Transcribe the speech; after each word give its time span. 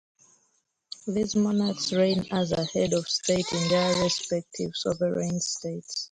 These 1.05 1.35
monarchs 1.35 1.93
reign 1.93 2.25
as 2.31 2.49
head 2.73 2.93
of 2.93 3.07
state 3.07 3.45
in 3.53 3.69
their 3.69 4.01
respective 4.01 4.71
sovereign 4.75 5.39
states. 5.39 5.95